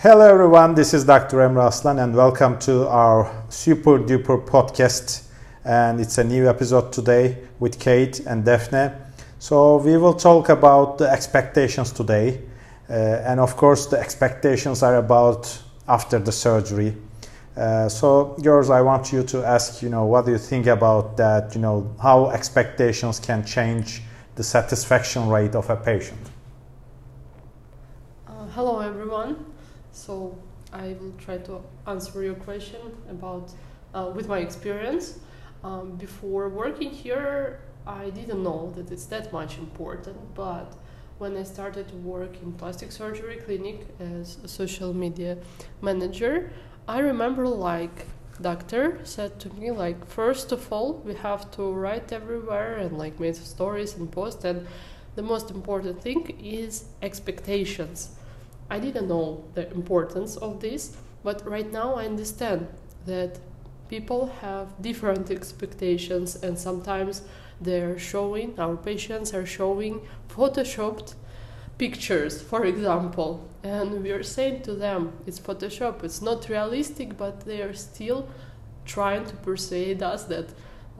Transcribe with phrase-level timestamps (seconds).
[0.00, 0.74] Hello, everyone.
[0.74, 1.38] This is Dr.
[1.38, 5.26] Emre Aslan, and welcome to our super duper podcast.
[5.64, 8.94] And it's a new episode today with Kate and Daphne.
[9.38, 12.42] So, we will talk about the expectations today.
[12.90, 16.94] Uh, and of course, the expectations are about after the surgery.
[17.56, 21.16] Uh, so, girls, I want you to ask, you know, what do you think about
[21.16, 21.54] that?
[21.54, 24.02] You know, how expectations can change
[24.34, 26.20] the satisfaction rate of a patient?
[28.28, 29.54] Uh, hello, everyone.
[30.06, 30.38] So
[30.72, 32.80] I will try to answer your question
[33.10, 33.50] about
[33.92, 35.18] uh, with my experience.
[35.64, 40.76] Um, before working here, I didn't know that it's that much important, but
[41.18, 45.38] when I started to work in plastic surgery clinic as a social media
[45.82, 46.52] manager,
[46.86, 48.06] I remember like
[48.40, 53.18] doctor said to me like first of all we have to write everywhere and like
[53.18, 54.66] make stories and post and
[55.14, 58.10] the most important thing is expectations
[58.68, 62.68] I didn't know the importance of this, but right now I understand
[63.06, 63.38] that
[63.88, 67.22] people have different expectations and sometimes
[67.60, 71.14] they're showing, our patients are showing photoshopped
[71.78, 77.40] pictures, for example, and we are saying to them it's Photoshop, it's not realistic, but
[77.40, 78.28] they are still
[78.84, 80.48] trying to persuade us that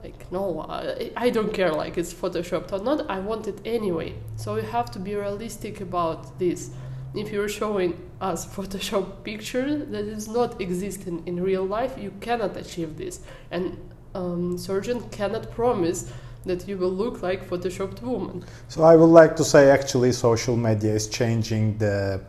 [0.03, 4.15] like no I, I don't care like it's photoshopped or not i want it anyway.
[4.37, 6.71] So you have to be realistic about this
[7.15, 12.57] if you're showing us Photoshop picture that is not existing in real life, you cannot
[12.57, 13.21] achieve this.
[13.51, 13.79] And
[14.15, 16.11] um, surgeon cannot promise
[16.45, 18.45] that you will look like photoshopped woman.
[18.69, 22.21] So I would like to say actually social media is changing the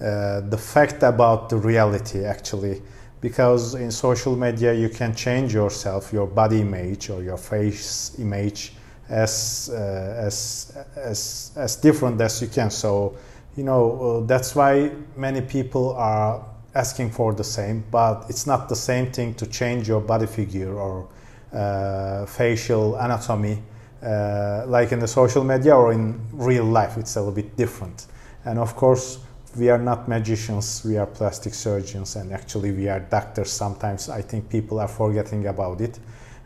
[0.00, 2.80] uh, the fact about the reality actually
[3.20, 8.72] because in social media you can change yourself your body image or your face image
[9.10, 13.14] as uh, as as as different as you can so
[13.56, 18.68] you know, uh, that's why many people are asking for the same, but it's not
[18.68, 21.08] the same thing to change your body figure or
[21.52, 23.60] uh, facial anatomy
[24.02, 26.96] uh, like in the social media or in real life.
[26.96, 28.06] It's a little bit different.
[28.44, 29.18] And of course,
[29.58, 33.50] we are not magicians, we are plastic surgeons, and actually, we are doctors.
[33.50, 35.98] Sometimes I think people are forgetting about it.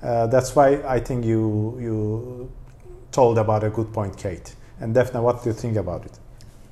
[0.03, 2.51] Uh, that's why I think you, you
[3.13, 4.55] told about a good point, Kate.
[4.81, 6.19] And Daphne, what do you think about it?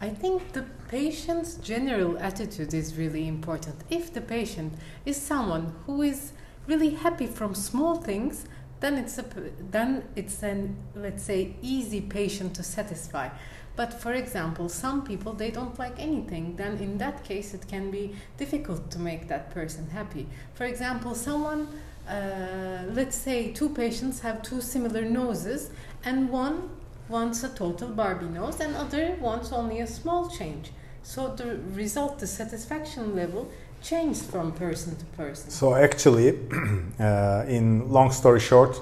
[0.02, 3.76] I think the patient's general attitude is really important.
[3.88, 4.74] If the patient
[5.06, 6.32] is someone who is
[6.66, 8.46] really happy from small things,
[8.80, 9.24] then it's a
[9.70, 13.28] then it's an let's say easy patient to satisfy.
[13.76, 16.56] But for example, some people they don't like anything.
[16.56, 20.26] Then in that case, it can be difficult to make that person happy.
[20.54, 21.69] For example, someone
[22.08, 25.70] uh, let's say two patients have two similar noses,
[26.04, 26.70] and one
[27.12, 30.73] wants a total Barbie nose and other wants only a small change.
[31.03, 33.49] So the result, the satisfaction level
[33.83, 35.50] changed from person to person.
[35.50, 36.28] So actually,
[37.00, 38.81] uh, in long story short,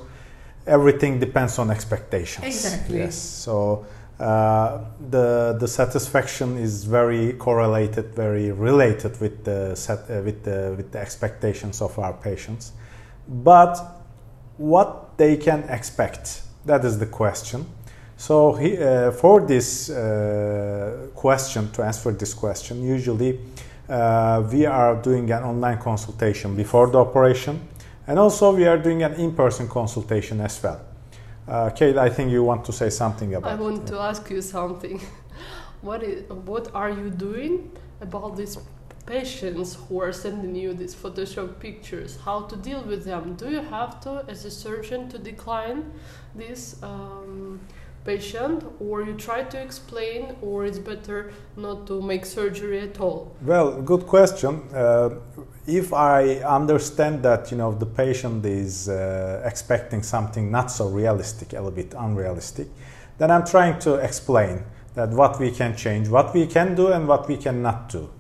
[0.66, 2.46] everything depends on expectations.
[2.46, 2.98] Exactly.
[2.98, 3.16] Yes.
[3.16, 3.86] So
[4.20, 10.74] uh, the the satisfaction is very correlated, very related with the set, uh, with the
[10.76, 12.72] with the expectations of our patients.
[13.26, 13.78] But
[14.58, 17.64] what they can expect, that is the question.
[18.20, 23.40] So he, uh, for this uh, question, to answer this question, usually
[23.88, 27.66] uh, we are doing an online consultation before the operation,
[28.06, 30.82] and also we are doing an in-person consultation as well.
[31.48, 33.52] Uh, Kate, I think you want to say something about.
[33.52, 35.00] I want to ask you something.
[35.80, 38.58] what is what are you doing about these
[39.06, 42.18] patients who are sending you these Photoshop pictures?
[42.22, 43.34] How to deal with them?
[43.36, 45.90] Do you have to, as a surgeon, to decline
[46.34, 46.76] this?
[46.82, 47.60] Um,
[48.04, 53.34] patient or you try to explain or it's better not to make surgery at all.
[53.42, 54.62] Well good question.
[54.74, 55.10] Uh,
[55.66, 61.52] if i understand that you know the patient is uh, expecting something not so realistic
[61.52, 62.66] a little bit unrealistic
[63.18, 67.06] then i'm trying to explain that what we can change what we can do and
[67.06, 68.10] what we cannot do.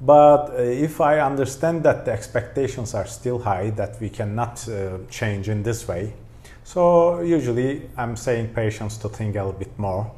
[0.00, 4.98] But uh, if i understand that the expectations are still high that we cannot uh,
[5.10, 6.14] change in this way
[6.72, 10.08] so usually I'm saying patients to think a little bit more.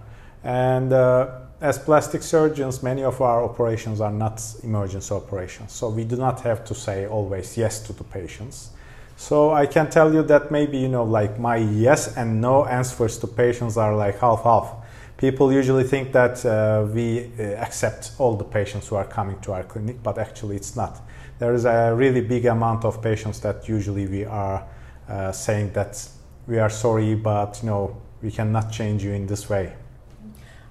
[0.45, 5.73] And uh, as plastic surgeons, many of our operations are not emergency operations.
[5.73, 8.71] So we do not have to say always yes to the patients.
[9.17, 13.17] So I can tell you that maybe, you know, like my yes and no answers
[13.21, 14.75] to patients are like half half.
[15.17, 19.53] People usually think that uh, we uh, accept all the patients who are coming to
[19.55, 21.01] our clinic, but actually it's not.
[21.39, 24.67] There is a really big amount of patients that usually we are
[25.09, 26.09] uh, saying that
[26.47, 29.75] we are sorry, but you know we cannot change you in this way.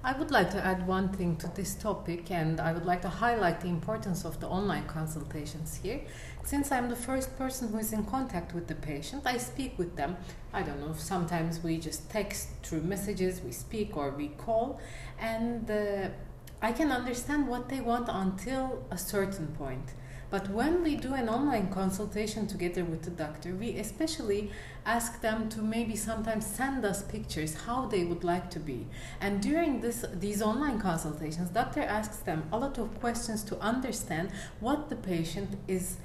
[0.04, 3.08] I would like to add one thing to this topic, and I would like to
[3.08, 6.00] highlight the importance of the online consultations here.
[6.42, 9.94] Since I'm the first person who is in contact with the patient, I speak with
[9.94, 10.16] them.
[10.52, 14.80] I don't know, sometimes we just text through messages, we speak or we call,
[15.20, 16.08] and uh,
[16.60, 19.94] I can understand what they want until a certain point.
[20.32, 24.50] But when we do an online consultation together with the doctor, we especially
[24.86, 28.86] ask them to maybe sometimes send us pictures how they would like to be.
[29.20, 34.30] And during this these online consultations, doctor asks them a lot of questions to understand
[34.58, 35.98] what the patient is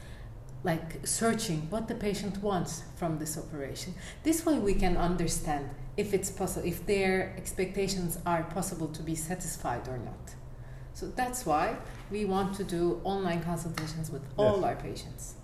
[0.61, 3.93] like searching what the patient wants from this operation.
[4.23, 9.15] This way we can understand if it's possible if their expectations are possible to be
[9.15, 10.35] satisfied or not.
[10.97, 11.75] So that's why
[12.09, 14.63] we want to do online consultations with all Yes.
[14.67, 15.35] our patients.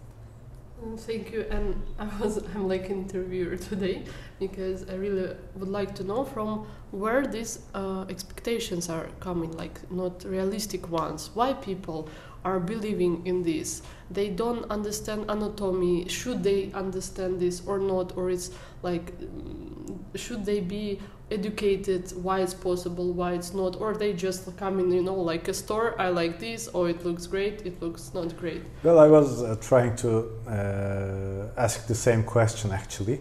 [0.83, 1.41] Mm, Thank you.
[1.51, 4.03] And I was I'm like an interviewer today
[4.39, 9.75] because I really would like to know from where these uh, expectations are coming, like
[9.91, 11.29] not realistic ones.
[11.35, 12.09] Why people
[12.45, 13.81] are believing in this?
[14.11, 16.07] They don't understand anatomy.
[16.07, 18.15] Should they understand this or not?
[18.17, 18.51] Or it's
[18.81, 20.99] like mm, should they be
[21.31, 25.47] educated why it's possible why it's not or they just come in you know like
[25.47, 29.07] a store i like this oh it looks great it looks not great Well, I
[29.07, 30.09] was uh, trying to
[30.47, 33.19] uh, ask the same question actually.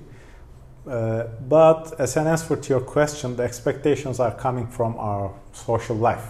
[0.86, 5.96] Uh, but as an answer to your question, the expectations are coming from our social
[5.96, 6.26] life.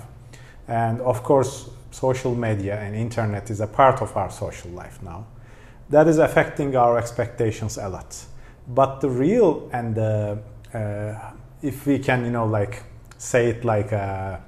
[0.69, 5.27] And of course, social media and internet is a part of our social life now.
[5.91, 8.17] That is affecting our expectations a lot.
[8.67, 10.39] But the real and the,
[10.75, 12.83] uh, if we can, you know, like
[13.19, 14.39] say it like uh,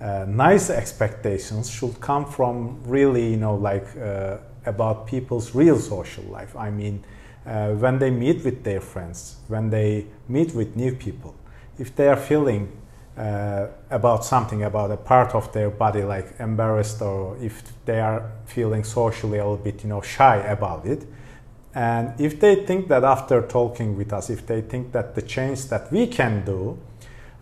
[0.00, 6.24] uh, nice expectations should come from really, you know, like uh, about people's real social
[6.24, 6.56] life.
[6.56, 7.04] I mean,
[7.46, 11.34] uh, when they meet with their friends, when they meet with new people,
[11.78, 12.72] if they are feeling
[13.16, 18.32] uh, about something, about a part of their body, like embarrassed, or if they are
[18.46, 21.06] feeling socially a little bit, you know, shy about it,
[21.74, 25.66] and if they think that after talking with us, if they think that the change
[25.66, 26.78] that we can do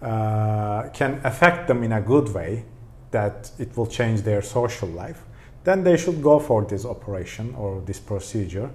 [0.00, 2.64] uh, can affect them in a good way,
[3.10, 5.22] that it will change their social life,
[5.64, 8.70] then they should go for this operation or this procedure.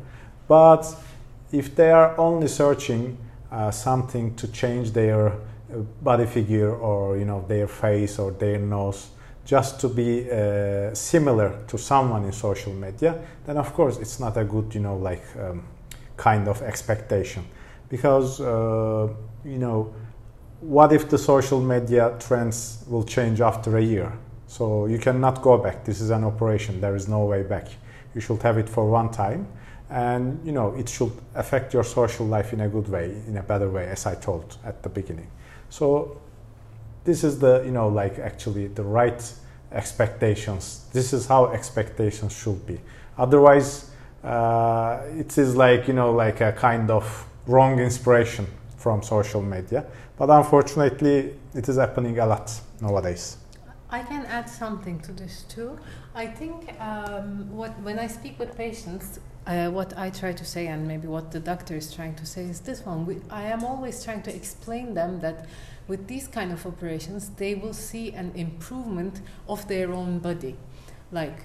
[0.48, 0.86] But
[1.52, 3.18] if they are only searching
[3.52, 5.34] uh, something to change their
[6.02, 9.10] body figure or you know their face or their nose
[9.46, 14.38] just to be uh, similar to someone in social media then of course it's not
[14.38, 15.64] a good you know like um,
[16.18, 17.46] kind of expectation.
[17.90, 19.08] Because uh,
[19.46, 19.94] you know
[20.60, 24.12] what if the social media trends will change after a year?
[24.48, 25.86] So you cannot go back.
[25.86, 26.82] This is an operation.
[26.82, 27.68] There is no way back.
[28.16, 29.48] You should have it for one time
[29.90, 33.44] and you know it should affect your social life in a good way in a
[33.44, 35.30] better way as i told at the beginning.
[35.70, 36.20] So
[37.04, 39.22] this is the you know like actually the right
[39.72, 40.86] expectations.
[40.94, 42.80] This is how expectations should be.
[43.18, 43.92] Otherwise
[44.24, 48.46] uh, it is like you know like a kind of wrong inspiration
[48.78, 49.86] from social media.
[50.18, 52.52] But unfortunately it is happening a lot
[52.82, 53.38] nowadays.
[53.90, 55.80] I can add something to this too.
[56.14, 60.68] I think um, what when I speak with patients, uh, what I try to say,
[60.68, 63.06] and maybe what the doctor is trying to say, is this one.
[63.06, 65.48] We, I am always trying to explain them that
[65.88, 70.58] with these kind of operations, they will see an improvement of their own body.
[71.12, 71.40] Like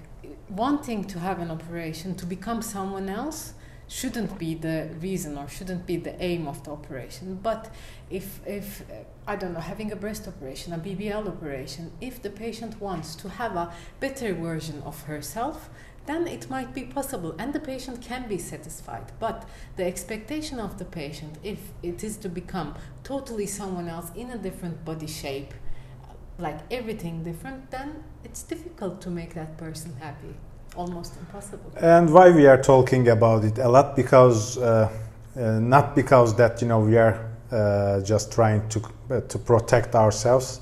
[0.49, 3.55] wanting to have an operation to become someone else
[3.89, 7.39] shouldn't be the reason or shouldn't be the aim of the operation.
[7.43, 7.71] But
[8.11, 8.95] if, if uh,
[9.27, 13.29] I don't know, having a breast operation, a BBL operation, if the patient wants to
[13.29, 15.69] have a better version of herself,
[16.07, 19.13] then it might be possible and the patient can be satisfied.
[19.19, 24.31] But the expectation of the patient, if it is to become totally someone else in
[24.31, 25.55] a different body shape,
[26.39, 30.35] like everything different, then it's difficult to make that person happy.
[30.75, 31.71] Almost impossible.
[31.77, 34.89] and why we are talking about it a lot because uh,
[35.37, 38.81] uh, not because that you know we are uh, just trying to
[39.11, 40.61] uh, to protect ourselves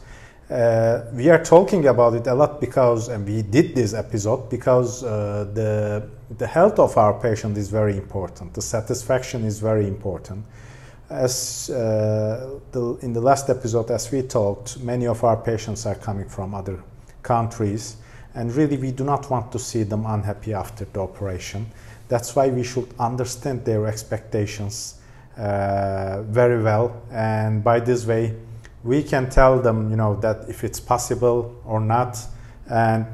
[0.51, 5.05] uh, we are talking about it a lot because and we did this episode because
[5.05, 8.53] uh, the the health of our patient is very important.
[8.55, 10.45] The satisfaction is very important.
[11.09, 15.95] As uh, the, in the last episode as we talked many of our patients are
[15.95, 16.83] coming from other
[17.23, 17.97] countries
[18.35, 21.67] and really we do not want to see them unhappy after the operation.
[22.09, 25.01] That's why we should understand their expectations
[25.37, 27.03] uh, very well.
[27.13, 28.35] And by this way
[28.83, 32.19] we can tell them you know that if it's possible or not
[32.71, 33.07] and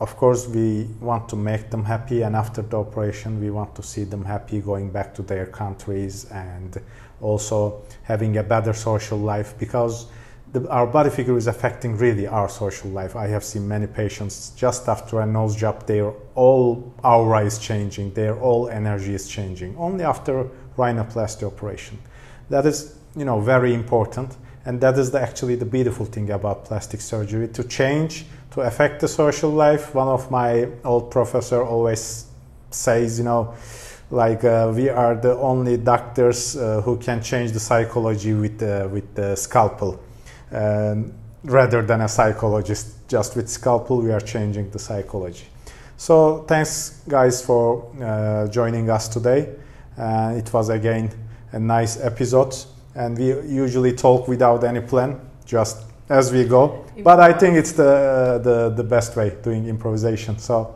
[0.00, 3.82] of course we want to make them happy and after the operation we want to
[3.82, 6.80] see them happy going back to their countries and
[7.20, 10.06] also having a better social life because
[10.54, 13.16] the, our body figure is affecting really our social life.
[13.16, 18.14] I have seen many patients just after a nose job, their all aura is changing,
[18.14, 19.76] their all energy is changing.
[19.76, 21.98] Only after rhinoplasty operation.
[22.50, 26.64] That is, you know, very important, and that is the, actually the beautiful thing about
[26.64, 29.94] plastic surgery to change, to affect the social life.
[29.94, 32.26] One of my old professor always
[32.70, 33.54] says, you know,
[34.10, 38.88] like uh, we are the only doctors uh, who can change the psychology with the,
[38.92, 40.00] with the scalpel
[40.52, 43.08] um, rather than a psychologist.
[43.08, 45.44] Just with scalpel, we are changing the psychology.
[45.96, 49.54] So thanks, guys, for uh, joining us today.
[49.96, 51.10] Uh, it was again
[51.52, 52.54] a nice episode,
[52.94, 56.84] and we usually talk without any plan, just as we go.
[57.02, 60.38] But I think it's the the, the best way doing improvisation.
[60.38, 60.74] So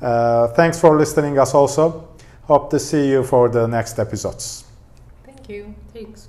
[0.00, 2.08] uh, thanks for listening us also.
[2.42, 4.64] Hope to see you for the next episodes.
[5.24, 5.74] Thank you.
[5.92, 6.28] Thanks.